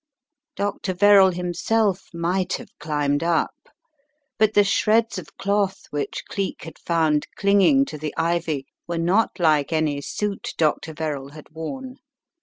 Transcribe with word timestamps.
Dr. 0.55 0.95
Verrall 0.95 1.29
himself 1.29 2.07
might 2.11 2.53
have 2.53 2.71
climbed 2.79 3.21
up— 3.21 3.69
but 4.39 4.55
the 4.55 4.63
shreds 4.63 5.19
of 5.19 5.37
cloth 5.37 5.85
which 5.91 6.23
Cleek 6.27 6.63
had 6.63 6.79
found 6.79 7.27
clinging 7.35 7.85
to 7.85 7.99
the 7.99 8.15
ivy 8.17 8.65
were 8.87 8.97
not 8.97 9.37
like 9.39 9.71
any 9.71 10.01
suit 10.01 10.55
Dr. 10.57 10.93
Verrall 10.95 11.33
had 11.33 11.51
worn. 11.51 11.97